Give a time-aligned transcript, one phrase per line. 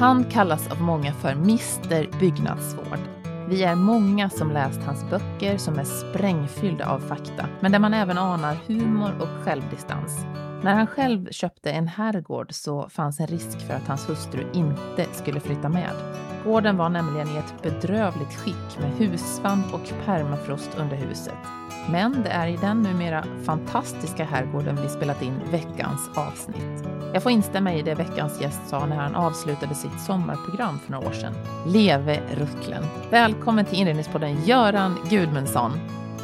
[0.00, 2.98] Han kallas av många för Mr Byggnadsvård.
[3.48, 7.94] Vi är många som läst hans böcker som är sprängfyllda av fakta, men där man
[7.94, 10.24] även anar humor och självdistans.
[10.62, 15.06] När han själv köpte en herrgård så fanns en risk för att hans hustru inte
[15.12, 15.94] skulle flytta med.
[16.44, 21.38] Gården var nämligen i ett bedrövligt skick med hussvamp och permafrost under huset.
[21.92, 26.84] Men det är i den numera fantastiska herrgården vi spelat in veckans avsnitt.
[27.14, 31.08] Jag får instämma i det veckans gäst sa när han avslutade sitt sommarprogram för några
[31.08, 31.34] år sedan.
[31.66, 32.84] Leve Rucklen!
[33.10, 35.72] Välkommen till inredningspodden Göran Gudmundsson.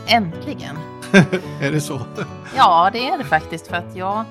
[0.09, 0.77] Äntligen!
[1.61, 2.01] är det så?
[2.57, 3.67] Ja, det är det faktiskt.
[3.67, 4.25] För att jag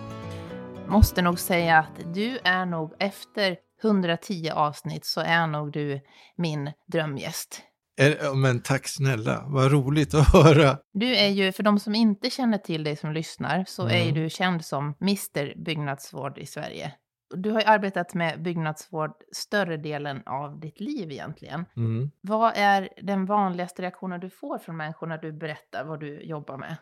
[0.88, 6.02] måste nog säga att du är nog efter 110 avsnitt så är nog du
[6.36, 7.62] min drömgäst.
[7.98, 10.78] Är, men tack snälla, vad roligt att höra.
[10.94, 14.08] Du är ju, för de som inte känner till dig som lyssnar, så mm.
[14.08, 16.94] är du känd som Mr Byggnadsvård i Sverige.
[17.36, 21.66] Du har ju arbetat med byggnadsvård större delen av ditt liv egentligen.
[21.78, 22.12] Mm.
[22.22, 26.58] Vad är den vanligaste reaktionen du får från människor när du berättar vad du jobbar
[26.58, 26.78] med?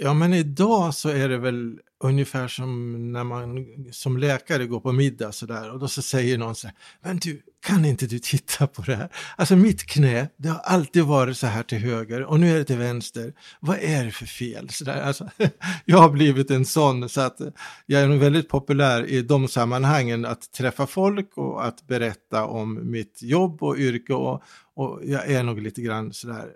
[0.00, 4.92] Ja, men idag så är det väl ungefär som när man som läkare går på
[4.92, 8.66] middag sådär och då så säger någon så här, men du, kan inte du titta
[8.66, 9.08] på det här?
[9.36, 12.64] Alltså mitt knä, det har alltid varit så här till höger och nu är det
[12.64, 13.32] till vänster.
[13.60, 14.70] Vad är det för fel?
[14.70, 15.28] Så där, alltså,
[15.84, 17.40] jag har blivit en sån så att
[17.86, 22.90] jag är nog väldigt populär i de sammanhangen att träffa folk och att berätta om
[22.90, 24.42] mitt jobb och yrke och,
[24.74, 26.46] och jag är nog lite grann sådär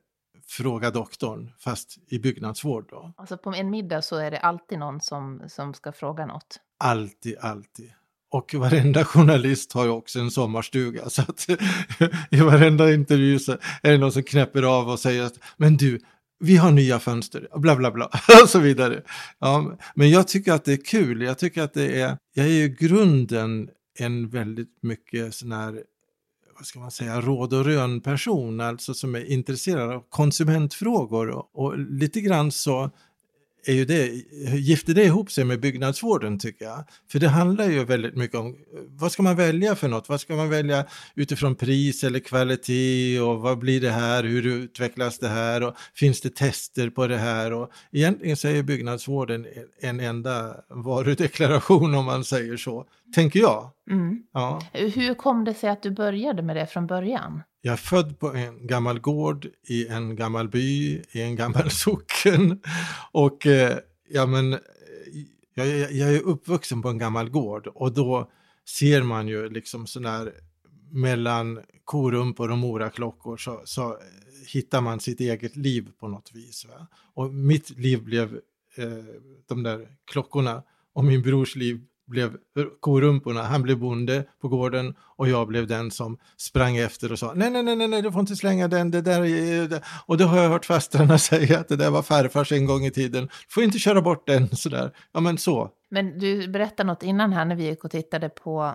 [0.48, 3.12] Fråga doktorn, fast i byggnadsvård då.
[3.16, 6.60] Alltså på en middag så är det alltid någon som, som ska fråga något?
[6.78, 7.92] Alltid, alltid.
[8.30, 11.46] Och varenda journalist har ju också en sommarstuga så att
[12.30, 16.00] i varenda intervju så är det någon som knäpper av och säger att men du,
[16.40, 18.06] vi har nya fönster, bla bla bla
[18.42, 19.02] och så vidare.
[19.38, 22.50] Ja, men jag tycker att det är kul, jag tycker att det är, jag är
[22.50, 25.82] ju grunden en väldigt mycket sån här
[26.58, 31.78] vad ska man säga, råd och rön-person, alltså som är intresserad av konsumentfrågor och, och
[31.78, 32.90] lite grann så
[33.68, 34.06] är ju det,
[34.56, 36.84] gifter det ihop sig med byggnadsvården tycker jag.
[37.10, 38.56] För det handlar ju väldigt mycket om
[38.88, 40.08] vad ska man välja för något?
[40.08, 40.84] Vad ska man välja
[41.14, 44.24] utifrån pris eller kvalitet och vad blir det här?
[44.24, 45.62] Hur utvecklas det här?
[45.62, 47.52] Och finns det tester på det här?
[47.52, 49.46] Och egentligen så är byggnadsvården
[49.80, 53.70] en enda varudeklaration om man säger så, tänker jag.
[53.90, 54.22] Mm.
[54.32, 54.62] Ja.
[54.72, 57.42] Hur kom det sig att du började med det från början?
[57.68, 62.60] Jag är född på en gammal gård i en gammal by, i en gammal socken.
[63.12, 64.58] Och eh, ja, men,
[65.54, 68.30] jag, jag, är uppvuxen på en gammal gård och då
[68.64, 70.32] ser man ju liksom sådär här
[70.90, 73.98] mellan korumpor och moraklockor så, så
[74.46, 76.64] hittar man sitt eget liv på något vis.
[76.64, 76.86] Va?
[77.14, 78.40] Och mitt liv blev
[78.76, 79.04] eh,
[79.48, 80.62] de där klockorna
[80.92, 82.36] och min brors liv blev
[82.80, 83.42] korumporna.
[83.42, 87.50] Han blev bonde på gården och jag blev den som sprang efter och sa nej,
[87.50, 89.82] nej, nej, nej, du får inte slänga den, det där är...
[90.06, 92.90] Och det har jag hört fastrarna säga att det där var farfars en gång i
[92.90, 93.22] tiden.
[93.26, 94.90] Du får inte köra bort den sådär.
[95.12, 95.70] Ja, men så.
[95.90, 98.74] Men du berättade något innan här när vi gick och tittade på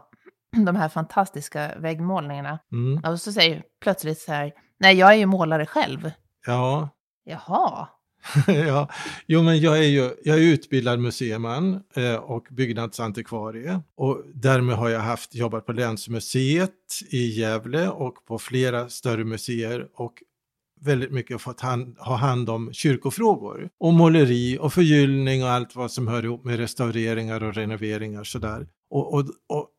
[0.66, 2.60] de här fantastiska väggmålningarna.
[2.72, 3.04] Mm.
[3.12, 6.12] Och så säger du plötsligt så här, nej, jag är ju målare själv.
[6.46, 6.90] Ja.
[7.24, 7.88] Jaha.
[8.48, 8.90] ja,
[9.28, 14.90] jo men jag är ju jag är utbildad museiman eh, och byggnadsantikvarie och därmed har
[14.90, 16.70] jag haft jobbat på Länsmuseet
[17.10, 20.14] i Gävle och på flera större museer och
[20.82, 25.92] väldigt mycket fått hand, ha hand om kyrkofrågor och måleri och förgyllning och allt vad
[25.92, 28.68] som hör ihop med restaureringar och renoveringar sådär.
[28.90, 29.70] Och, och, och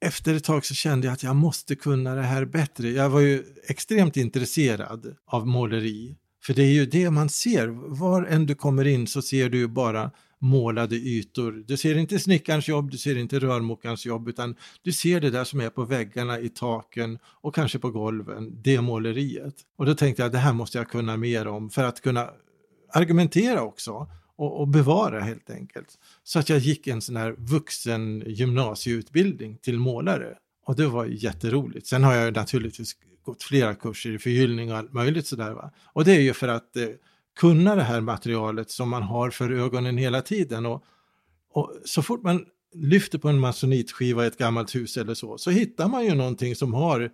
[0.00, 2.88] efter ett tag så kände jag att jag måste kunna det här bättre.
[2.88, 7.66] Jag var ju extremt intresserad av måleri för det är ju det man ser.
[7.98, 11.64] Var än du kommer in så ser du ju bara målade ytor.
[11.66, 15.44] Du ser inte snickarens jobb, du ser inte rörmokarens jobb, utan du ser det där
[15.44, 19.54] som är på väggarna, i taken och kanske på golven, det måleriet.
[19.76, 22.30] Och då tänkte jag, det här måste jag kunna mer om för att kunna
[22.92, 25.98] argumentera också och, och bevara helt enkelt.
[26.24, 30.36] Så att jag gick en sån här vuxen gymnasieutbildning till målare.
[30.66, 31.86] Och det var jätteroligt.
[31.86, 32.96] Sen har jag naturligtvis
[33.28, 35.52] gått flera kurser i förgyllning och allt möjligt sådär.
[35.52, 35.70] Va?
[35.92, 36.88] Och det är ju för att eh,
[37.40, 40.66] kunna det här materialet som man har för ögonen hela tiden.
[40.66, 40.84] Och,
[41.52, 45.50] och så fort man lyfter på en masonitskiva i ett gammalt hus eller så, så
[45.50, 47.10] hittar man ju någonting som har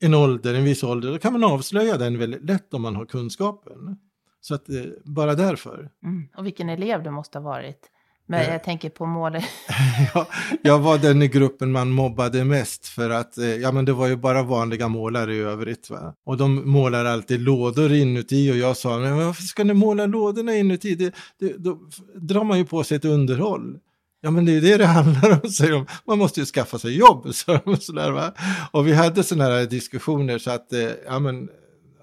[0.00, 3.06] en ålder, en viss ålder, då kan man avslöja den väldigt lätt om man har
[3.06, 3.96] kunskapen.
[4.40, 5.90] Så att eh, bara därför.
[6.04, 6.28] Mm.
[6.36, 7.90] Och vilken elev du måste ha varit.
[8.26, 8.52] Men Eh.
[8.52, 9.44] jag tänker på målet.
[10.14, 10.26] jag,
[10.62, 14.06] jag var den i gruppen man mobbade mest för att eh, ja, men det var
[14.06, 15.90] ju bara vanliga målare i övrigt.
[15.90, 16.14] Va?
[16.26, 20.54] Och de målar alltid lådor inuti och jag sa, men varför ska ni måla lådorna
[20.56, 20.94] inuti?
[20.94, 21.78] Det, det, då
[22.14, 23.78] drar man ju på sig ett underhåll.
[24.20, 25.86] Ja men det är ju det det handlar om, säger de.
[26.06, 27.26] Man måste ju skaffa sig jobb.
[27.34, 28.32] Så, sådär, va?
[28.70, 31.48] Och vi hade sådana här diskussioner så att, eh, ja men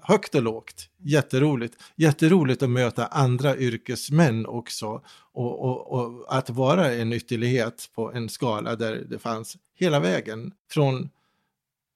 [0.02, 1.82] högt och lågt, jätteroligt.
[1.96, 5.02] Jätteroligt att möta andra yrkesmän också
[5.32, 10.52] och, och, och att vara en ytterlighet på en skala där det fanns hela vägen
[10.70, 11.10] från,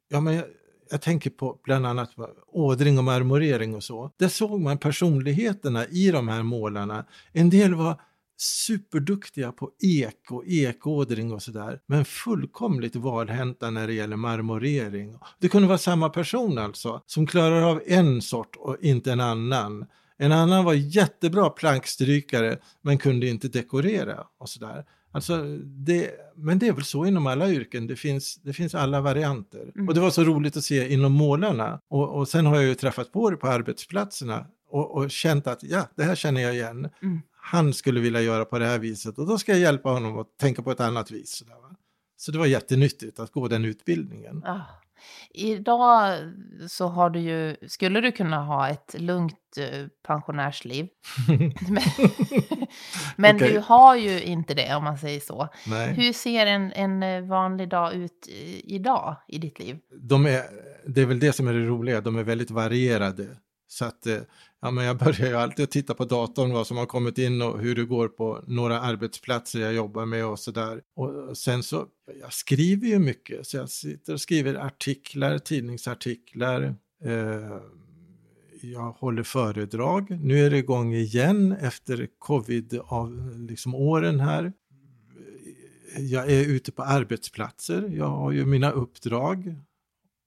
[0.08, 0.44] ja men jag,
[0.90, 2.10] jag tänker på bland annat
[2.46, 4.10] ådring och marmorering och så.
[4.16, 7.04] Där såg man personligheterna i de här målarna.
[7.32, 8.00] En del var
[8.40, 15.19] superduktiga på ek och ekådring och sådär, men fullkomligt valhänta när det gäller marmorering.
[15.38, 19.87] Det kunde vara samma person alltså, som klarar av en sort och inte en annan.
[20.17, 24.85] En annan var jättebra plankstrykare men kunde inte dekorera och sådär.
[25.12, 29.00] Alltså det, men det är väl så inom alla yrken, det finns, det finns alla
[29.00, 29.73] varianter.
[29.75, 29.88] Mm.
[29.88, 31.81] Och det var så roligt att se inom målarna.
[31.88, 35.62] Och, och sen har jag ju träffat på det på arbetsplatserna och, och känt att
[35.62, 36.88] ja, det här känner jag igen.
[37.02, 37.23] Mm.
[37.50, 40.38] Han skulle vilja göra på det här viset och då ska jag hjälpa honom att
[40.38, 41.44] tänka på ett annat vis.
[42.16, 44.44] Så det var jättenyttigt att gå den utbildningen.
[44.44, 44.60] Ah.
[45.30, 46.18] Idag
[46.68, 50.88] så har du ju, skulle du kunna ha ett lugnt eh, pensionärsliv.
[51.68, 51.82] men
[53.16, 53.52] men Okej.
[53.52, 55.48] du har ju inte det om man säger så.
[55.66, 55.94] Nej.
[55.94, 59.78] Hur ser en, en eh, vanlig dag ut eh, idag i ditt liv?
[60.00, 60.42] de är,
[60.86, 63.26] det är väl det som är det roliga, de är väldigt varierade.
[63.68, 64.06] Så att,
[64.60, 67.60] ja men jag börjar ju alltid titta på datorn vad som har kommit in och
[67.60, 70.82] hur det går på några arbetsplatser jag jobbar med och sådär.
[70.96, 71.87] Och sen så,
[72.20, 76.75] jag skriver ju mycket, så jag sitter och skriver artiklar, tidningsartiklar.
[77.05, 77.58] Eh,
[78.62, 80.19] jag håller föredrag.
[80.22, 84.52] Nu är det igång igen efter covid av liksom åren här.
[85.99, 89.54] Jag är ute på arbetsplatser, jag har ju mina uppdrag.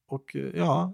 [0.07, 0.93] Och ja,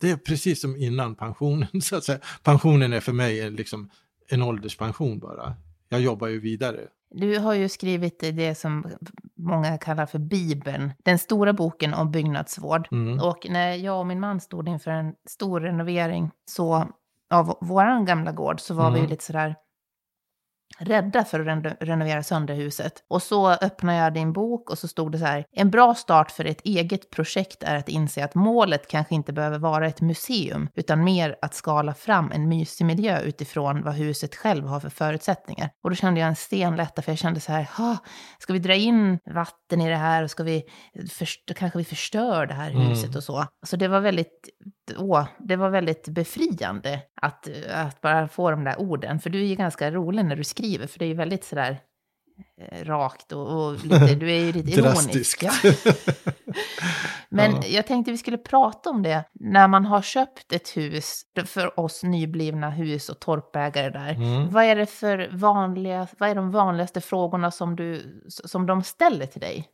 [0.00, 1.68] det är precis som innan pensionen.
[1.82, 2.18] Så att säga.
[2.42, 3.90] Pensionen är för mig liksom
[4.28, 5.54] en ålderspension bara.
[5.88, 6.80] Jag jobbar ju vidare.
[7.14, 8.86] Du har ju skrivit det som
[9.36, 12.88] många kallar för Bibeln, den stora boken om byggnadsvård.
[12.92, 13.20] Mm.
[13.20, 16.88] Och när jag och min man stod inför en stor renovering så,
[17.30, 19.10] av vår gamla gård så var vi ju Mm.
[19.10, 19.54] lite sådär
[20.78, 22.92] rädda för att reno- renovera sönder huset.
[23.08, 26.30] Och så öppnade jag din bok och så stod det så här, en bra start
[26.30, 30.68] för ett eget projekt är att inse att målet kanske inte behöver vara ett museum,
[30.74, 35.70] utan mer att skala fram en mysig miljö utifrån vad huset själv har för förutsättningar.
[35.84, 37.96] Och då kände jag en stenlätta, för jag kände så här, "Ha,
[38.38, 40.62] ska vi dra in vatten i det här och ska vi,
[41.10, 42.82] först, kanske vi förstör det här Mm.
[42.86, 43.46] huset och så.
[43.66, 44.48] Så det var väldigt,
[44.98, 49.20] åh, det var väldigt befriande att, att bara få de där orden.
[49.20, 51.80] För du är ju ganska rolig när du skriver, för det är ju väldigt sådär
[52.60, 55.42] eh, rakt och, och lite, du är ju lite ironisk.
[55.42, 55.52] Ja.
[57.28, 57.66] Men Ja.
[57.66, 62.02] jag tänkte vi skulle prata om det när man har köpt ett hus, för oss
[62.02, 64.14] nyblivna hus och torpägare där.
[64.14, 64.50] Mm.
[64.50, 69.26] Vad är det för vanliga, vad är de vanligaste frågorna som, du, som de ställer
[69.26, 69.68] till dig?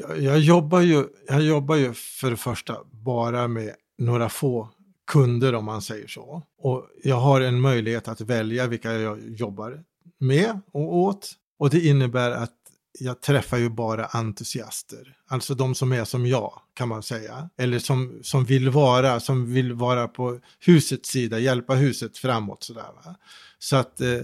[0.00, 4.68] Jag, jag, jobbar ju, jag jobbar ju för det första bara med några få
[5.06, 6.42] kunder om man säger så.
[6.58, 9.84] Och jag har en möjlighet att välja vilka jag jobbar
[10.20, 11.32] med och åt.
[11.58, 12.54] Och det innebär att
[12.98, 15.16] jag träffar ju bara entusiaster.
[15.28, 17.50] Alltså de som är som jag kan man säga.
[17.56, 22.82] Eller som, som vill vara, som vill vara på husets sida, hjälpa huset framåt sådär.
[23.04, 23.14] Va?
[23.58, 24.20] Så att eh,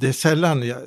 [0.00, 0.78] det är sällan jag,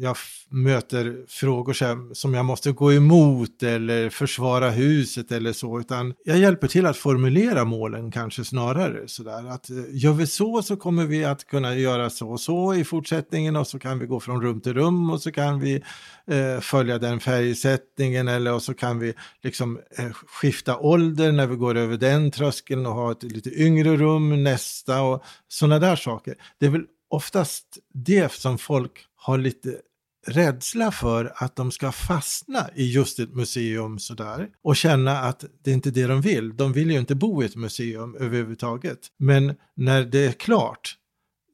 [0.00, 0.16] jag
[0.50, 6.38] möter frågor här, som jag måste gå emot eller försvara huset eller så, utan jag
[6.38, 9.08] hjälper till att formulera målen kanske snarare.
[9.08, 9.50] Så där.
[9.50, 12.84] Att eh, gör vi så så kommer vi att kunna göra så och så i
[12.84, 15.82] fortsättningen och så kan vi gå från rum till rum och så kan vi
[16.30, 21.56] eh, följa den färgsättningen eller och så kan vi liksom eh, skifta ålder när vi
[21.56, 26.34] går över den tröskeln och ha ett lite yngre rum nästa och sådana där saker.
[26.60, 29.80] Det är väl oftast det som folk har lite
[30.26, 35.70] rädsla för att de ska fastna i just ett museum sådär och känna att det
[35.70, 36.56] är inte det de vill.
[36.56, 38.98] De vill ju inte bo i ett museum överhuvudtaget.
[39.18, 40.96] Men när det är klart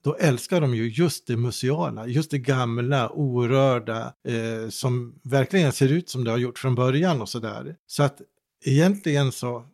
[0.05, 5.93] då älskar de ju just det museala, just det gamla, orörda, eh, som verkligen ser
[5.93, 7.77] ut som det har gjort från början och sådär.
[7.87, 8.21] Så att
[8.65, 9.67] egentligen så,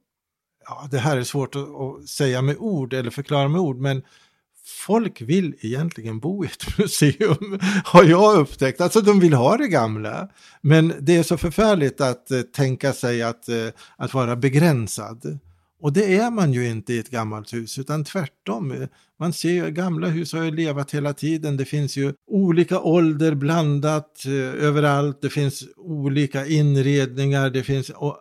[0.64, 4.02] ja det här är svårt att, att säga med ord eller förklara med ord, men
[4.68, 8.80] folk vill egentligen bo i ett museum, har jag upptäckt.
[8.80, 10.28] Alltså de vill ha det gamla.
[10.60, 15.38] Men det är så förfärligt att eh, tänka sig att, eh, att vara begränsad.
[15.80, 18.86] Och det är man ju inte i ett gammalt hus, utan tvärtom.
[19.18, 21.56] Man ser ju, gamla hus har ju levat hela tiden.
[21.56, 25.18] Det finns ju olika ålder blandat eh, överallt.
[25.22, 27.50] Det finns olika inredningar.
[27.50, 28.18] Det finns, och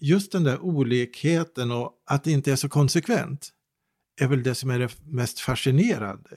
[0.00, 3.50] just den där olikheten och att det inte är så konsekvent
[4.20, 6.30] är väl det som är det mest fascinerande.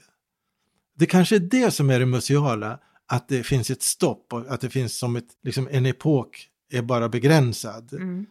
[0.98, 4.60] Det kanske är det som är det museala, att det finns ett stopp och att
[4.60, 7.92] det finns som ett, liksom en epok är bara begränsad.
[7.92, 8.26] Mm.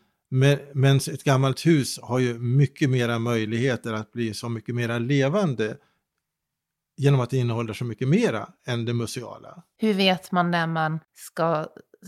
[0.73, 5.77] Men, ett gammalt hus har ju mycket mera möjligheter att bli så mycket mera levande
[6.97, 9.63] genom att det innehåller så mycket mera än det museala.
[9.77, 11.67] Hur vet man när man ska,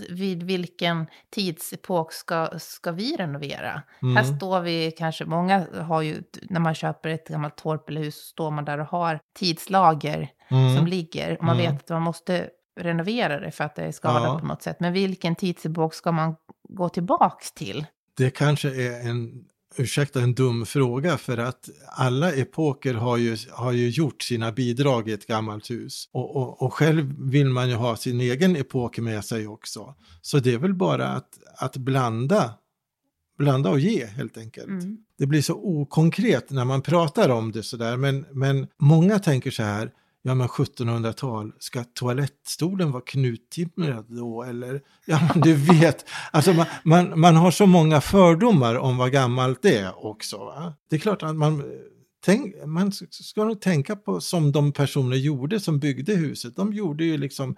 [0.09, 3.81] vid vilken tidsepok ska, ska vi renovera?
[4.01, 4.15] Mm.
[4.15, 8.15] Här står vi kanske, många har ju, när man köper ett gammalt torp eller hus,
[8.15, 10.77] står man där och har tidslager mm.
[10.77, 11.37] som ligger.
[11.37, 11.71] Och man mm.
[11.71, 12.49] vet att man måste
[12.79, 14.39] renovera det för att det är skadat ja.
[14.39, 14.79] på något sätt.
[14.79, 16.35] Men vilken tidsepok ska man
[16.69, 17.85] gå tillbaks till?
[18.17, 19.45] Det kanske är en,
[19.77, 25.09] ursäkta en dum fråga för att alla epoker har ju, har ju gjort sina bidrag
[25.09, 26.09] i ett gammalt hus.
[26.11, 29.95] Och, och, och själv vill man ju ha sin egen epok med sig också.
[30.21, 32.53] Så det är väl bara att, att blanda
[33.37, 34.67] blanda och ge helt enkelt.
[34.67, 34.97] Mm.
[35.17, 39.63] Det blir så okonkret när man pratar om det sådär, men, men många tänker så
[39.63, 39.91] här,
[40.27, 44.81] ja men 1700-tal, ska toalettstolen vara knuttimrad då eller?
[45.05, 49.61] Ja men du vet, alltså man, man, man, har så många fördomar om vad gammalt
[49.61, 50.37] det är också.
[50.37, 50.73] Va?
[50.89, 51.63] Det är klart att man,
[52.25, 56.55] tänk, man ska nog tänka på som de personer gjorde som byggde huset.
[56.55, 57.55] De gjorde ju liksom,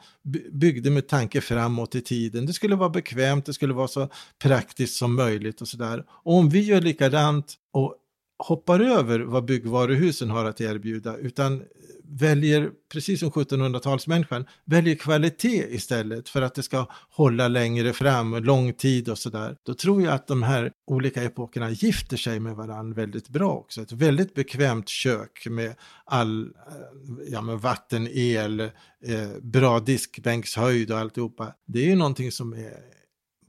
[0.52, 2.46] byggde med tanke framåt i tiden.
[2.46, 4.10] Det skulle vara bekvämt, det skulle vara så
[4.42, 6.04] praktiskt som möjligt och sådär.
[6.10, 7.96] Och om vi gör likadant och
[8.40, 11.64] hoppar över vad byggvaruhusen har att erbjuda utan
[12.12, 18.74] väljer, precis som 1700-talsmänniskan, väljer kvalitet istället för att det ska hålla längre fram, lång
[18.74, 19.56] tid och sådär.
[19.64, 23.82] Då tror jag att de här olika epokerna gifter sig med varandra väldigt bra också.
[23.82, 26.50] Ett väldigt bekvämt kök med all, eh,
[27.32, 28.70] ja med vatten, el, eh,
[29.42, 31.54] bra diskbänkshöjd och alltihopa.
[31.68, 32.99] Det är ju någonting som är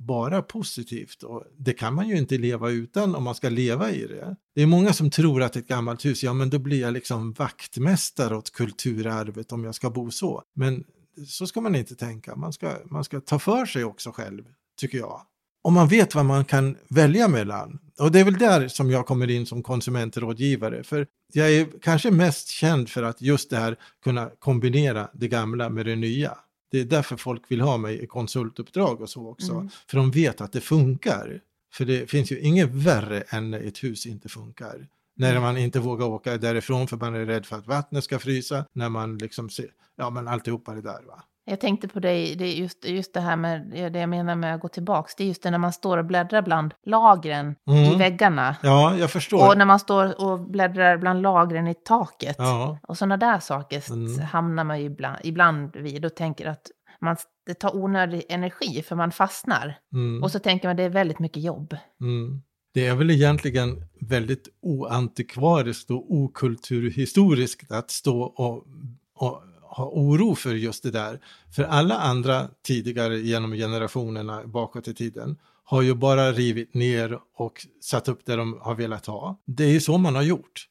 [0.01, 4.07] bara positivt och det kan man ju inte leva utan om man ska leva i
[4.07, 4.37] det.
[4.55, 7.33] Det är många som tror att ett gammalt hus, ja men då blir jag liksom
[7.33, 10.43] vaktmästare åt kulturarvet om jag ska bo så.
[10.55, 10.85] Men
[11.27, 14.43] så ska man inte tänka, man ska, man ska ta för sig också själv,
[14.81, 15.21] tycker jag.
[15.63, 17.79] Om man vet vad man kan välja mellan.
[17.99, 20.85] Och det är väl där som jag kommer in som konsumentrådgivare.
[20.85, 25.69] För jag är kanske mest känd för att just det här kunna kombinera det gamla
[25.69, 26.39] med det nya.
[26.71, 29.53] Det är därför folk vill ha mig i konsultuppdrag och så också.
[29.53, 29.69] Mm.
[29.89, 31.41] För de vet att det funkar.
[31.73, 34.89] För det finns ju inget värre än när ett hus inte funkar.
[35.17, 35.43] När mm.
[35.43, 38.65] man inte vågar åka därifrån för man är rädd för att vattnet ska frysa.
[38.73, 41.25] När man liksom ser, ja men alltihopa det där va.
[41.45, 44.55] Jag tänkte på dig, det är just, just det här med det jag menar med
[44.55, 45.15] att gå tillbaks.
[45.15, 47.85] Det är just det när man står och bläddrar bland lagren mm.
[47.85, 48.57] i väggarna.
[48.63, 49.49] Ja, jag förstår.
[49.49, 52.37] Och när man står och bläddrar bland lagren i taket.
[52.39, 52.79] Ja.
[52.83, 54.21] Och sådana där saker mm.
[54.21, 56.67] hamnar man ju ibland, ibland vid och tänker att
[57.01, 57.17] man,
[57.47, 59.79] det tar onödig energi för man fastnar.
[59.93, 60.23] Mm.
[60.23, 61.77] Och så tänker man det är väldigt mycket jobb.
[62.01, 62.43] Mm.
[62.75, 68.67] Det är väl egentligen väldigt oantikvariskt och okulturhistoriskt att stå och,
[69.15, 71.21] och ha oro för just det där.
[71.57, 77.67] För alla andra tidigare genom generationerna bakåt i tiden har ju bara rivit ner och
[77.81, 79.41] satt upp det de har velat ha.
[79.47, 80.67] Det är ju så man har gjort.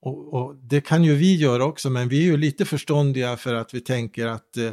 [0.00, 3.54] Och, och det kan ju vi göra också, men vi är ju lite förståndiga för
[3.54, 4.70] att vi tänker att eh,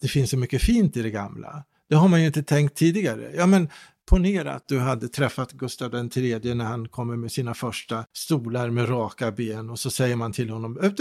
[0.00, 1.64] det finns så mycket fint i det gamla.
[1.88, 3.32] Det har man ju inte tänkt tidigare.
[3.36, 3.68] Ja, men
[4.10, 8.88] ponera att du hade träffat Gustav III när han kommer med sina första stolar med
[8.88, 10.92] raka ben och så säger man till honom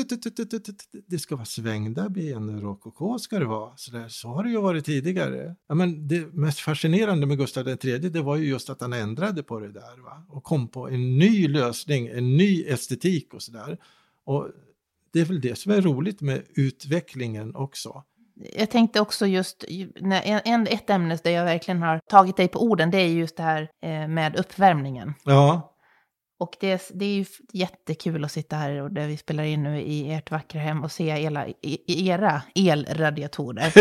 [1.07, 3.73] det ska vara svängda ben, rokoko ska det vara.
[3.75, 5.55] Så, där, så har det ju varit tidigare.
[5.67, 9.43] Ja, men det mest fascinerande med Gustav III det var ju just att han ändrade
[9.43, 10.25] på det där va?
[10.29, 13.77] och kom på en ny lösning, en ny estetik och sådär.
[14.25, 14.47] Och
[15.13, 18.03] det är väl det som är roligt med utvecklingen också
[18.53, 19.63] jag tänkte också just,
[20.45, 23.43] en, ett ämne där jag verkligen har tagit dig på orden, det är just det
[23.43, 25.13] här eh, med uppvärmningen.
[25.23, 25.75] Ja.
[26.39, 29.81] Och det, det är ju jättekul att sitta här och där vi spelar in nu
[29.81, 31.45] i ert vackra hem och se era,
[31.87, 33.73] era elradiatorer.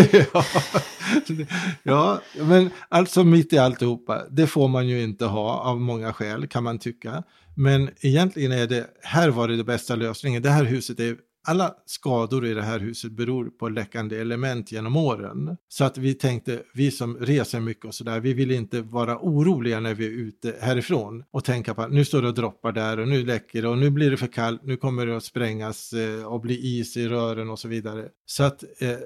[1.83, 6.47] ja, men alltså mitt i alltihopa, det får man ju inte ha av många skäl
[6.47, 7.23] kan man tycka.
[7.55, 10.43] Men egentligen är det, här var det den bästa lösningen.
[10.43, 11.17] Det här huset är
[11.49, 15.57] alla skador i det här huset beror på läckande element genom åren.
[15.69, 19.81] Så att vi tänkte, vi som reser mycket och sådär, vi vill inte vara oroliga
[19.81, 22.99] när vi är ute härifrån och tänka på att nu står det och droppar där
[22.99, 25.93] och nu läcker det och nu blir det för kallt, nu kommer det att sprängas
[25.93, 28.09] eh, och bli is i rören och så vidare.
[28.27, 28.99] Så att eh,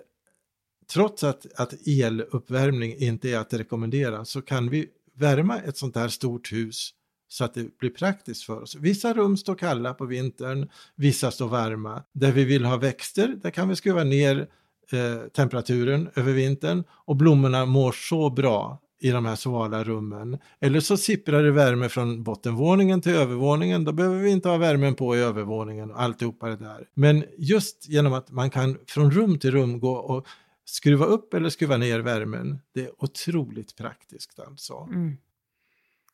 [0.93, 6.09] trots att, att eluppvärmning inte är att rekommendera så kan vi värma ett sånt här
[6.09, 6.91] stort hus
[7.33, 8.75] så att det blir praktiskt för oss.
[8.75, 12.03] Vissa rum står kalla på vintern, vissa står varma.
[12.13, 14.49] Där vi vill ha växter, där kan vi skruva ner
[14.93, 20.39] eh, temperaturen över vintern och blommorna mår så bra i de här svala rummen.
[20.61, 24.95] Eller så sipprar det värme från bottenvåningen till övervåningen, då behöver vi inte ha värmen
[24.95, 26.89] på i övervåningen och alltihopa det där.
[26.95, 30.27] Men just genom att man kan från rum till rum gå och
[30.65, 34.89] skruva upp eller skruva ner värmen, det är otroligt praktiskt alltså.
[34.91, 35.17] Mm.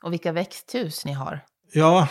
[0.02, 1.40] Och vilka växthus ni har.
[1.72, 2.08] Ja.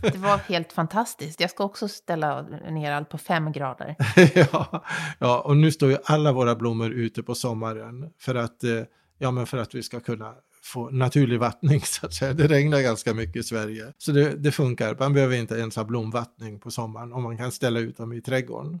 [0.00, 1.40] det var helt fantastiskt.
[1.40, 3.96] Jag ska också ställa ner allt på fem grader.
[4.34, 4.84] ja,
[5.18, 8.82] ja, och nu står ju alla våra blommor ute på sommaren för att, eh,
[9.18, 12.32] ja, men för att vi ska kunna få naturlig vattning så att säga.
[12.32, 13.92] Det regnar ganska mycket i Sverige.
[13.98, 14.96] Så det, det funkar.
[14.98, 18.20] Man behöver inte ens ha blomvattning på sommaren om man kan ställa ut dem i
[18.20, 18.80] trädgården.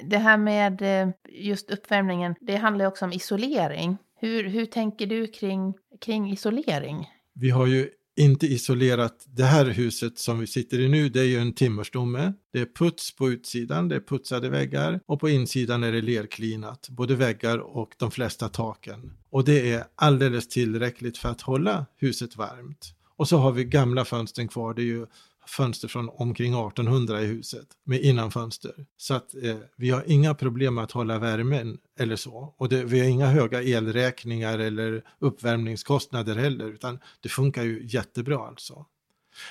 [0.00, 3.96] Det här med eh, just uppvärmningen, det handlar ju också om isolering.
[4.20, 7.06] Hur, hur tänker du kring, kring isolering?
[7.34, 11.24] Vi har ju inte isolerat det här huset som vi sitter i nu, det är
[11.24, 12.32] ju en timmerstomme.
[12.52, 16.88] Det är puts på utsidan, det är putsade väggar och på insidan är det lerklinat,
[16.88, 19.12] både väggar och de flesta taken.
[19.30, 22.94] Och det är alldeles tillräckligt för att hålla huset varmt.
[23.16, 25.06] Och så har vi gamla fönstren kvar, det är ju
[25.48, 28.72] fönster från omkring 1800 i huset med innanfönster.
[28.96, 32.54] Så att eh, vi har inga problem med att hålla värmen eller så.
[32.58, 38.46] Och det, vi har inga höga elräkningar eller uppvärmningskostnader heller, utan det funkar ju jättebra
[38.46, 38.86] alltså.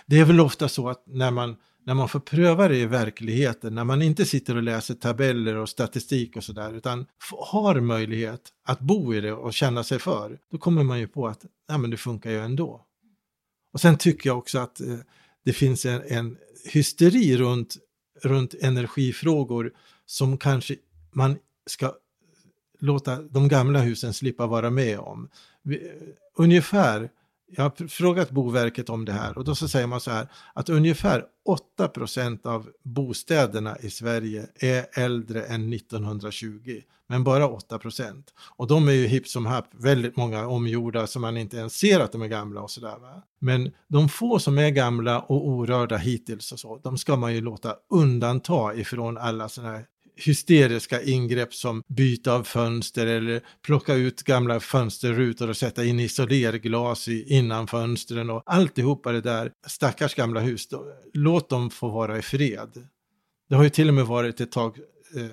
[0.06, 1.56] Det är väl ofta så att när man,
[1.86, 5.70] när man får pröva det i verkligheten, när man inte sitter och läser tabeller och
[5.70, 7.06] statistik och sådär, utan
[7.52, 11.28] har möjlighet att bo i det och känna sig för, då kommer man ju på
[11.28, 12.84] att ja, men det funkar ju ändå.
[13.74, 14.98] Och sen tycker jag också att eh,
[15.48, 16.38] det finns en, en
[16.74, 17.78] hysteri runt,
[18.24, 19.72] runt energifrågor
[20.06, 20.76] som kanske
[21.12, 21.94] man ska
[22.80, 25.30] låta de gamla husen slippa vara med om.
[25.70, 25.80] Eh,
[26.36, 27.10] ungefär,
[27.48, 30.70] jag har frågat Boverket om det här och då så säger man så här att
[30.70, 31.26] ungefär
[31.80, 38.34] 8% av bostäderna i Sverige är äldre än 1920 men bara 8 procent.
[38.58, 42.00] Och de är ju hipp som happ, väldigt många omgjorda som man inte ens ser
[42.00, 42.98] att de är gamla och sådär.
[43.40, 47.42] Men de få som är gamla och orörda hittills och så, de ska man ju
[47.42, 49.86] låta undanta ifrån alla sådana här
[50.18, 57.08] hysteriska ingrepp som byte av fönster eller plocka ut gamla fönsterrutor och sätta in isolerglas
[57.08, 59.52] i, innan fönstren och alltihopa det där.
[59.68, 62.88] Stackars gamla hus, då, låt dem få vara i fred.
[63.50, 64.78] Det har ju till och med varit ett tag
[65.16, 65.32] eh,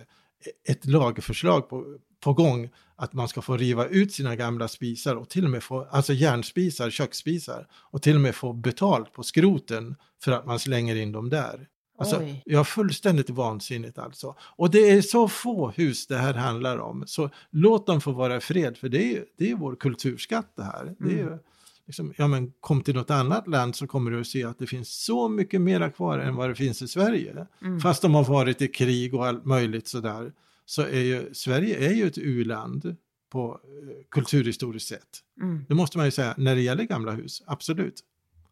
[0.69, 5.29] ett lagförslag på, på gång att man ska få riva ut sina gamla spisar och
[5.29, 9.95] till och med få, alltså järnspisar, köksspisar och till och med få betalt på skroten
[10.25, 11.69] för att man slänger in dem där.
[11.99, 12.43] Alltså, Oj.
[12.45, 14.35] ja, fullständigt vansinnigt alltså.
[14.41, 18.37] Och det är så få hus det här handlar om, så låt dem få vara
[18.37, 20.83] i fred, för det är, det är vår kulturskatt det här.
[20.83, 20.97] Mm.
[20.99, 21.39] Det är, mm
[21.87, 24.67] liksom, ja men kom till något annat land så kommer du att se att det
[24.67, 27.47] finns så mycket mera kvar än vad det finns i Sverige.
[27.63, 27.81] Mm.
[27.81, 30.33] Fast de har varit i krig och allt möjligt sådär.
[30.67, 32.97] Så är ju, Sverige är ju ett u-land
[33.31, 35.21] på eh, kulturhistoriskt sätt.
[35.41, 35.65] Mm.
[35.69, 38.01] Det måste man ju säga när det gäller gamla hus, absolut.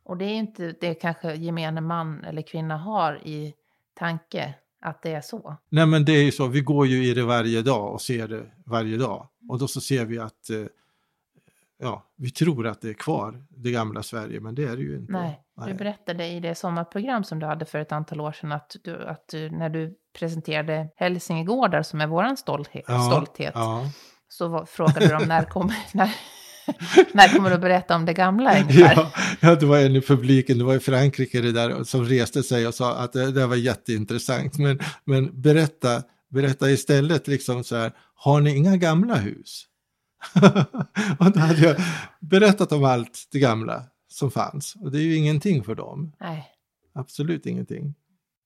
[0.05, 3.55] Och det är inte det kanske gemene man eller kvinna har i
[3.95, 5.57] tanke att det är så?
[5.69, 8.29] Nej men det är ju så, vi går ju i det varje dag och ser
[8.29, 9.29] det varje dag.
[9.49, 10.65] Och då så ser vi att eh,
[11.79, 14.97] ja, vi tror att det är kvar, det gamla Sverige, men det är det ju
[14.97, 15.12] inte.
[15.12, 18.77] Nej, du berättade i det sommarprogram som du hade för ett antal år sedan att,
[18.85, 23.85] du, att du, när du presenterade Hälsingegårdar som är vår stolthet, Ja, stolthet Ja.
[24.29, 26.15] så var, frågade de när kommer, när,
[27.12, 28.94] när kommer du att berätta om det gamla ungefär?
[28.96, 32.42] Ja, ja, det var en i publiken, det var i Frankrike det där, som reste
[32.42, 34.59] sig och sa att det, det var jätteintressant.
[34.59, 39.66] Men, men berätta, berätta istället liksom så här, har ni inga gamla hus?
[41.18, 41.77] och då hade jag
[42.20, 44.75] berättat om allt det gamla som fanns.
[44.81, 46.44] Och det är ju ingenting för dem, Nej,
[46.94, 47.94] absolut ingenting.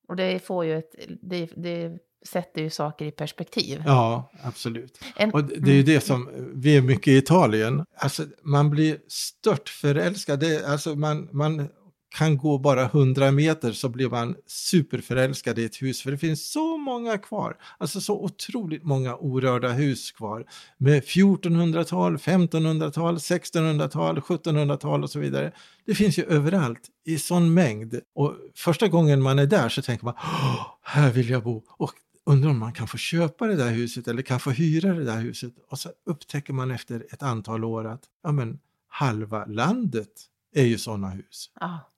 [0.09, 3.83] och det får ju ett, det, det sätter ju saker i perspektiv.
[3.87, 4.99] Ja, absolut.
[5.17, 8.99] En, Och det är ju det som, vi är mycket i Italien, alltså man blir
[9.09, 10.41] stört förälskad.
[10.41, 11.69] Det, alltså man, man
[12.17, 16.53] kan gå bara 100 meter så blir man superförälskad i ett hus, för det finns
[16.53, 17.57] så många kvar.
[17.79, 20.45] Alltså så otroligt många orörda hus kvar.
[20.79, 25.53] Med 1400-tal, 1500-tal, 1600-tal, 1700-tal och så vidare.
[25.87, 28.01] Det finns ju överallt i sån mängd.
[28.15, 31.63] Och första gången man är där så tänker man, "Åh, här vill jag bo.
[31.69, 31.93] Och
[32.27, 35.21] undrar om man kan få köpa det där huset eller kan få hyra det där
[35.21, 35.53] huset.
[35.69, 38.59] Och så upptäcker man efter ett antal år att ja, men,
[38.89, 40.09] halva landet
[40.55, 41.51] är ju sådana hus.
[41.61, 41.91] ja,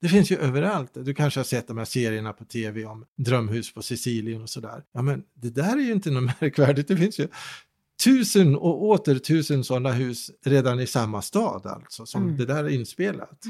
[0.00, 0.90] Det finns ju överallt.
[0.94, 4.84] Du kanske har sett de här serierna på tv om drömhus på Sicilien och sådär.
[4.92, 6.88] Ja men det där är ju inte något märkvärdigt.
[6.88, 7.28] Det finns ju
[8.04, 12.36] tusen och åter tusen sådana hus redan i samma stad alltså, som Mm.
[12.36, 13.42] det där är inspelat.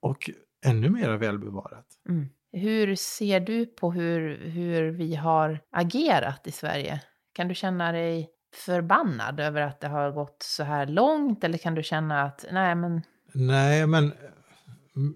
[0.00, 0.30] Och
[0.64, 1.86] ännu mer välbevarat.
[2.08, 2.26] mm.
[2.58, 7.00] Hur ser du på hur, hur vi har agerat i Sverige?
[7.32, 11.44] Kan du känna dig förbannad över att det har gått så här långt?
[11.44, 14.12] Eller kan du känna att, nej men, Nej, men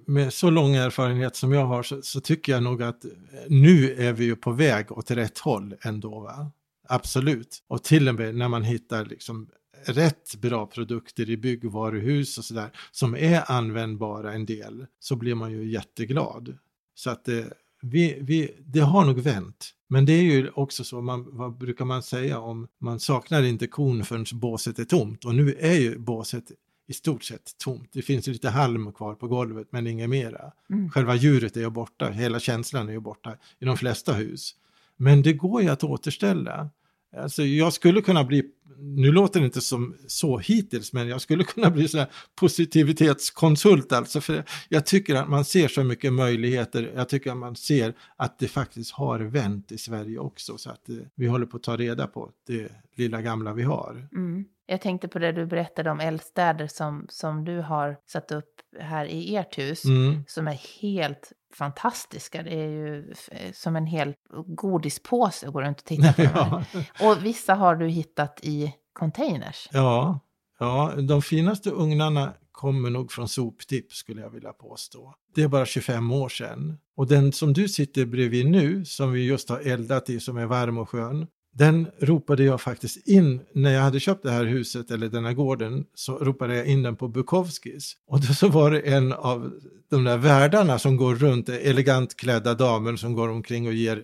[0.07, 3.11] med så lång erfarenhet som jag har så, så tycker jag nog att eh,
[3.49, 6.21] nu är vi ju på väg åt rätt håll ändå.
[6.21, 6.53] Va?
[6.89, 7.65] Absolut.
[7.69, 9.49] Och till och med när man hittar liksom
[9.87, 15.53] rätt bra produkter i byggvaruhus och sådär som är användbara en del så blir man
[15.53, 16.59] ju jätteglad.
[17.01, 17.45] Så att eh,
[17.83, 19.71] vi, vi, det har nog vänt.
[19.89, 23.67] Men det är ju också så, man, vad brukar man säga om man saknar inte
[23.67, 26.45] kon förrän båset är tomt och nu är ju båset
[26.89, 27.89] i stort sett tomt.
[27.93, 30.53] Det finns lite halm kvar på golvet men inget mera.
[30.71, 30.91] Mm.
[30.91, 34.55] Själva djuret är ju borta, hela känslan är ju borta i de flesta hus.
[34.97, 36.71] Men det går ju att återställa.
[37.17, 38.45] Alltså jag skulle kunna bli,
[38.79, 44.21] nu låter det inte som så hittills, men jag skulle kunna bli sån positivitetskonsult alltså.
[44.21, 46.93] För jag tycker att man ser så mycket möjligheter.
[46.97, 50.59] Jag tycker att man ser att det faktiskt har vänt i Sverige också.
[50.59, 54.09] Så att eh, vi håller på att ta reda på det lilla gamla vi har.
[54.13, 54.45] mm.
[54.71, 59.05] Jag tänkte på det du berättade om eldstäder som, som du har satt upp här
[59.05, 59.85] i ert hus.
[59.85, 60.25] Mm.
[60.29, 62.43] Som är helt fantastiska.
[62.43, 64.15] Det är ju f- som en hel
[64.47, 66.23] godispåse att gå runt och titta på.
[66.23, 66.65] Ja.
[67.01, 69.69] Och vissa har du hittat i containers.
[69.73, 70.21] Ja,
[70.59, 75.15] ja, de finaste ugnarna kommer nog från soptipp skulle jag vilja påstå.
[75.35, 76.79] Det är bara 25 år sedan.
[76.97, 80.47] Och den som du sitter bredvid nu, som vi just har eldat i, som är
[80.47, 84.91] varm och skön, den ropade jag faktiskt in när jag hade köpt det här huset
[84.91, 87.97] eller den här gården så ropade jag in den på Bukowskis.
[88.07, 89.53] Och då så var det en av
[89.91, 94.03] de där värdarna som går runt, elegant klädda damer som går omkring och ger eh,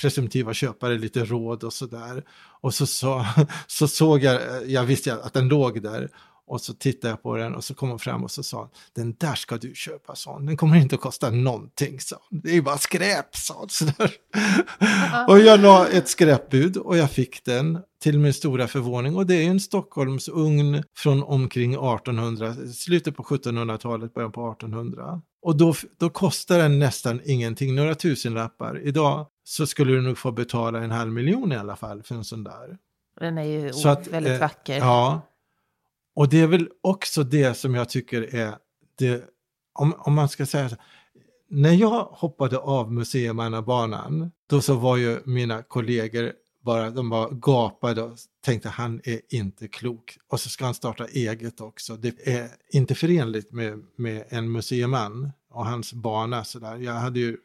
[0.00, 2.24] presumtiva köpare lite råd och sådär.
[2.60, 3.26] Och så, så,
[3.66, 6.10] så såg jag, eh, jag visste att den låg där.
[6.46, 9.14] Och så tittade jag på den och så kom hon fram och så sa den
[9.18, 10.46] där ska du köpa, sa hon.
[10.46, 12.40] Den kommer inte att kosta någonting, sa hon.
[12.40, 14.08] Det är ju bara skräp, sa hon.
[15.28, 19.16] Och jag la ett skräpbud och jag fick den till min stora förvåning.
[19.16, 25.22] Och det är ju en Stockholmsugn från omkring 1800, slutet på 1700-talet, början på 1800.
[25.42, 28.80] Och då, då kostar den nästan ingenting, några tusenlappar.
[28.86, 32.24] Idag så skulle du nog få betala en halv miljon i alla fall för en
[32.24, 32.78] sån där.
[33.20, 34.78] Den är ju Så att, väldigt eh, vacker.
[34.78, 35.20] Ja,
[36.14, 38.54] och det är väl också det som jag tycker är
[38.98, 39.24] det,
[39.72, 40.76] om, om man ska säga så.
[41.48, 46.32] När jag hoppade av museimannabanan, då så var ju mina kollegor
[46.64, 50.18] bara, de bara gapade och tänkte han är inte klok.
[50.28, 51.96] Och så ska han starta eget också.
[51.96, 56.76] Det är inte förenligt med, med en museiman och hans bana sådär.
[56.76, 57.36] Jag hade ju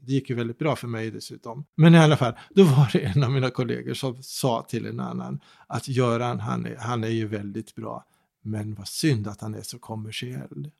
[0.00, 1.64] det gick ju väldigt bra för mig dessutom.
[1.74, 5.00] Men i alla fall, då var det en av mina kollegor som sa till en
[5.00, 8.04] annan att Göran, han är, han är ju väldigt bra,
[8.50, 10.70] men vad synd att han är så kommersiell.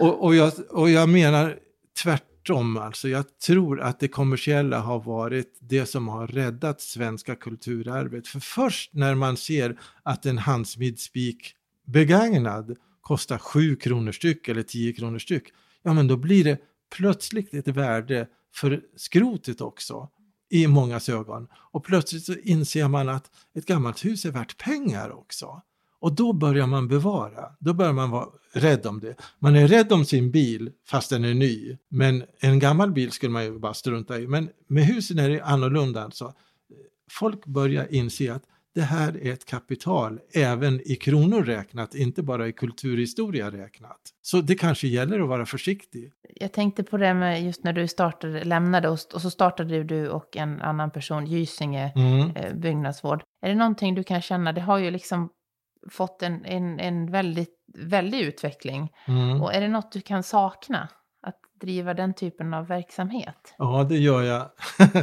[0.00, 1.58] och, och, jag, och jag menar
[2.02, 3.08] tvärtom, alltså.
[3.08, 8.28] Jag tror att det kommersiella har varit det som har räddat svenska kulturarvet.
[8.28, 11.54] För först när man ser att en handsmidspik
[11.86, 15.52] begagnad kostar 7 kronor styck eller 10 kronor styck,
[15.82, 16.58] ja men då blir det
[16.96, 20.08] plötsligt ett värde för skrotet också
[20.52, 21.48] i mångas ögon.
[21.54, 25.62] Och plötsligt så inser man att ett gammalt hus är värt pengar också.
[26.00, 29.16] Och då börjar man bevara, då börjar man vara rädd om det.
[29.38, 33.32] Man är rädd om sin bil fast den är ny, men en gammal bil skulle
[33.32, 34.26] man ju bara strunta i.
[34.26, 36.34] Men med husen är det annorlunda alltså.
[37.10, 38.42] Folk börjar inse att
[38.74, 44.00] det här är ett kapital även i kronor räknat, inte bara i kulturhistoria räknat.
[44.22, 46.12] Så det kanske gäller att vara försiktig.
[46.34, 50.08] Jag tänkte på det med just när du startade, lämnade och, och så startade du
[50.08, 52.36] och en annan person, Gysinge mm.
[52.36, 53.22] eh, byggnadsvård.
[53.42, 55.28] Är det någonting du kan känna, det har ju liksom
[55.90, 58.92] fått en, en, en väldigt, väldig utveckling.
[59.06, 59.42] Mm.
[59.42, 60.88] Och är det något du kan sakna?
[61.62, 63.54] Driva den typen av verksamhet?
[63.58, 64.50] Ja, det gör jag.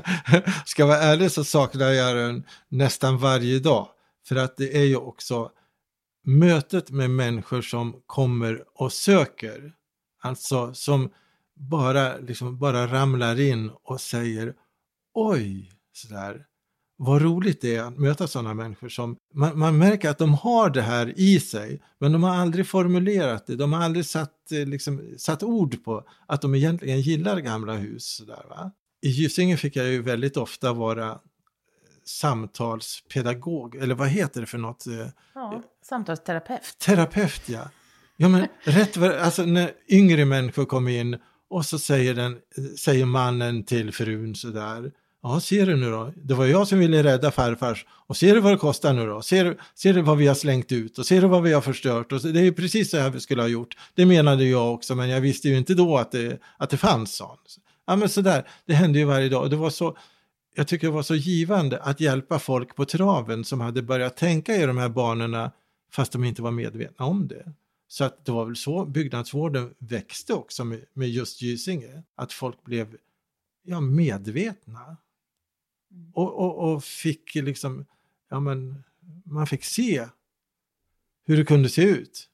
[0.65, 3.87] Ska jag vara ärlig så saknar jag den nästan varje dag.
[4.27, 5.51] För att det är ju också
[6.25, 9.73] mötet med människor som kommer och söker.
[10.21, 11.09] Alltså som
[11.55, 14.53] bara, liksom, bara ramlar in och säger
[15.13, 16.45] oj, sådär
[17.01, 20.69] vad roligt det är att möta sådana människor som man, man, märker att de har
[20.69, 23.55] det här i sig, men de har aldrig formulerat det.
[23.55, 28.21] De har aldrig satt, eh, liksom, satt ord på att de egentligen gillar gamla hus.
[28.27, 28.71] Där, va?
[29.01, 31.19] I Gysinge fick jag ju väldigt ofta vara
[32.05, 34.87] samtalspedagog, eller vad heter det för något?
[34.87, 36.79] Eh, ja, samtalsterapeut.
[36.79, 37.69] Terapeut, ja.
[38.17, 41.17] Ja, men rätt alltså när yngre människor kommer in
[41.49, 42.37] och så säger, den,
[42.77, 46.13] säger mannen till frun sådär, Ja, ser du nu då?
[46.15, 47.85] Det var jag som ville rädda farfars.
[48.07, 49.21] Och ser du vad det kostar nu då?
[49.21, 50.97] Ser, ser du vad vi har slängt ut?
[50.97, 52.11] Och ser du vad vi har förstört?
[52.11, 53.77] Och det är ju precis så här vi skulle ha gjort.
[53.95, 57.15] Det menade jag också, men jag visste ju inte då att det, att det fanns
[57.15, 57.57] sånt.
[57.87, 59.49] Ja, men sådär, det hände ju varje dag.
[59.49, 59.97] Det var så,
[60.55, 64.55] jag tycker det var så givande att hjälpa folk på traven som hade börjat tänka
[64.55, 65.51] i de här banorna
[65.91, 67.53] fast de inte var medvetna om det.
[67.87, 72.03] Så att det var väl så byggnadsvården växte också med, med just Gysinge.
[72.15, 72.95] Att folk blev
[73.63, 74.97] ja, medvetna
[76.13, 77.85] och, och, och, fick liksom,
[78.29, 78.83] ja men,
[79.23, 80.07] man fick se
[81.25, 82.29] hur det kunde se ut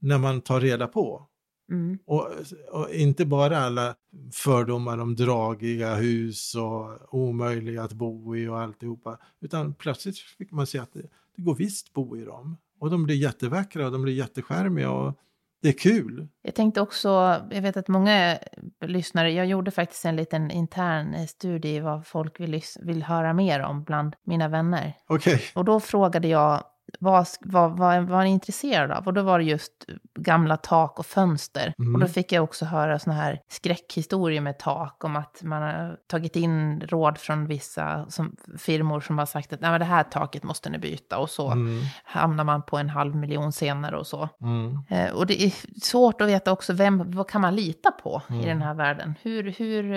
[0.00, 1.28] när man tar reda på.
[1.70, 1.98] Mm.
[2.04, 2.28] Och,
[2.70, 3.94] och, inte bara alla
[4.32, 10.66] fördomar om dragiga hus och omöjliga att bo i och alltihopa, utan plötsligt fick man
[10.66, 11.02] se att det,
[11.36, 12.56] det går visst bo i dem.
[12.78, 15.18] Och de blir jättevackra och de blir jätteskärmiga och
[15.62, 16.28] det är kul.
[16.42, 17.08] Jag tänkte också,
[17.50, 18.38] jag vet att många
[18.80, 23.84] lyssnare, jag gjorde faktiskt en liten intern studie vad folk vill, vill höra mer om
[23.84, 24.92] bland mina vänner.
[25.06, 25.34] Okej.
[25.34, 25.46] Okay.
[25.54, 26.64] Och då frågade jag
[27.00, 29.06] vad, vad, vad, vad är ni intresserade av?
[29.06, 29.72] Och då var det just
[30.14, 31.74] gamla tak och fönster.
[31.78, 31.94] Mm.
[31.94, 35.96] Och då fick jag också höra såna här skräckhistorier med tak, om att man har
[36.06, 40.02] tagit in råd från vissa som, firmor som har sagt att Nej, men det här
[40.02, 41.18] taket måste ni byta.
[41.18, 41.82] Och så mm.
[42.04, 44.28] hamnar man på en halv miljon senare och så.
[44.40, 44.78] Mm.
[44.88, 48.32] Eh, och det är svårt att veta också, vem, vad kan man lita på i
[48.32, 48.46] mm.
[48.46, 49.14] den här världen?
[49.22, 49.94] Hur, hur,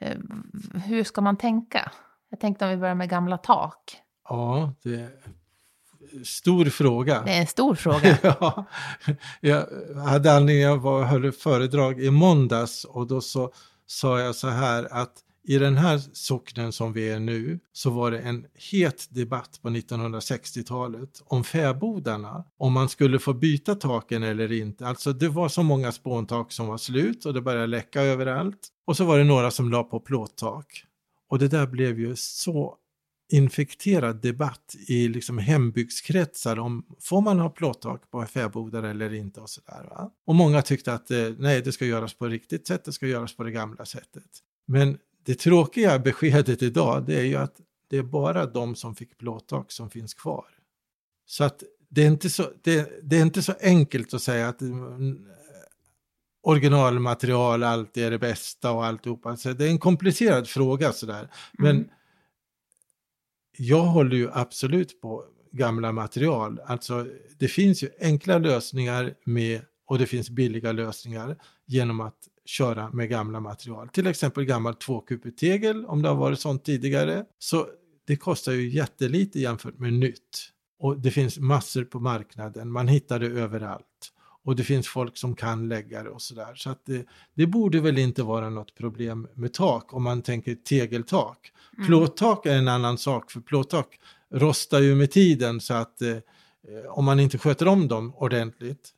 [0.00, 0.16] eh,
[0.84, 1.90] hur ska man tänka?
[2.30, 3.96] Jag tänkte om vi börjar med gamla tak.
[4.28, 5.22] Ja, det
[6.24, 7.22] stor fråga.
[7.22, 8.18] Det är en stor fråga.
[8.22, 8.64] ja,
[9.40, 9.66] jag
[10.06, 13.52] hade anledning, jag var, höll föredrag i måndags och då så
[13.86, 15.12] sa jag så här att
[15.44, 19.68] i den här socknen som vi är nu så var det en het debatt på
[19.68, 24.86] 1960-talet om fäbodarna, om man skulle få byta taken eller inte.
[24.86, 28.68] Alltså det var så många spåntak som var slut och det började läcka överallt.
[28.86, 30.84] Och så var det några som la på plåttak.
[31.28, 32.76] Och det där blev ju så
[33.32, 39.50] infekterad debatt i liksom hembygdskretsar om får man ha plåttak på fäbodar eller inte och
[39.50, 39.86] sådär.
[39.90, 40.10] Va?
[40.26, 43.36] Och många tyckte att eh, nej, det ska göras på riktigt sätt, det ska göras
[43.36, 44.30] på det gamla sättet.
[44.66, 47.56] Men det tråkiga beskedet idag, det är ju att
[47.90, 50.46] det är bara de som fick plåttak som finns kvar.
[51.26, 54.60] Så att det är inte så, det, det är inte så enkelt att säga att
[54.60, 55.26] mm,
[56.42, 59.36] originalmaterial alltid är det bästa och alltihopa.
[59.36, 61.28] Så det är en komplicerad fråga sådär.
[61.58, 61.88] Men mm
[63.56, 66.60] jag håller ju absolut på gamla material.
[66.66, 67.06] Alltså
[67.38, 71.36] det finns ju enkla lösningar med och det finns billiga lösningar
[71.66, 73.88] genom att köra med gamla material.
[73.88, 77.24] Till exempel gammal tvåkupetegel om det har varit sånt tidigare.
[77.38, 77.66] Så
[78.06, 80.48] det kostar ju jättelite jämfört med nytt.
[80.78, 83.86] Och det finns massor på marknaden, man hittar det överallt.
[84.44, 86.54] Och det finns folk som kan lägga det och sådär.
[86.54, 90.54] Så att det, det borde väl inte vara något problem med tak om man tänker
[90.54, 91.52] tegeltak.
[91.76, 91.86] Mm.
[91.86, 94.00] Plåttak är en annan sak, för plåttak
[94.30, 96.16] rostar ju med tiden så att eh,
[96.88, 98.90] om man inte sköter om dem ordentligt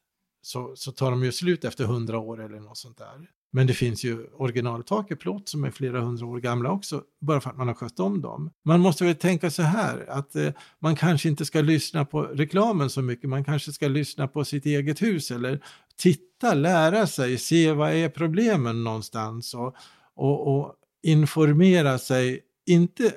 [0.43, 3.29] så, så tar de ju slut efter hundra år eller något sånt där.
[3.57, 7.40] Men det finns ju originaltak i plåt som är flera hundra år gamla också, bara
[7.40, 8.51] för att man har skött om dem.
[8.64, 12.90] Man måste väl tänka så här, att eh, man kanske inte ska lyssna på reklamen
[12.90, 15.61] så mycket, man kanske ska lyssna på sitt eget hus eller
[15.97, 19.77] titta, lära sig, se vad är problemen någonstans och,
[20.17, 23.12] och, och informera sig, inte,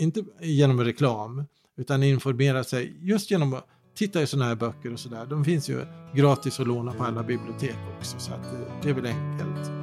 [0.00, 1.44] inte genom reklam,
[1.76, 5.26] utan informera sig just genom att titta i sådana här böcker och sådär.
[5.26, 8.94] De finns ju gratis att låna på alla bibliotek också, så att det, det är
[8.94, 9.79] väl enkelt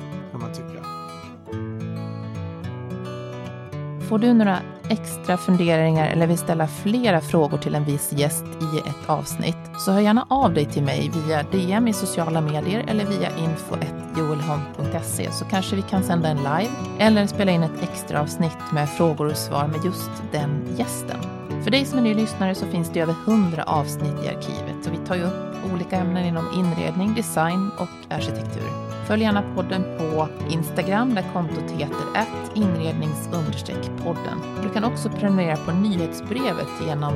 [4.10, 8.80] Får du några extra funderingar eller vill ställa flera frågor till en viss gäst i
[8.90, 13.06] ett avsnitt så hör gärna av dig till mig via DM i sociala medier eller
[13.06, 18.72] via info.joelholm.se så kanske vi kan sända en live eller spela in ett extra avsnitt
[18.74, 21.20] med frågor och svar med just den gästen.
[21.64, 24.94] För dig som är ny lyssnare så finns det över 100 avsnitt i arkivet och
[24.94, 28.87] vi tar ju upp olika ämnen inom inredning, design och arkitektur.
[29.08, 34.42] Följ gärna podden på Instagram där kontot heter inrednings-podden.
[34.64, 37.14] Du kan också prenumerera på nyhetsbrevet genom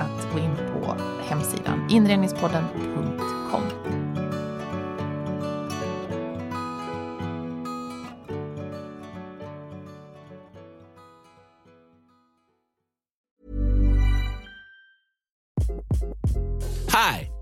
[0.00, 0.96] att gå in på
[1.28, 4.03] hemsidan inredningspodden.com.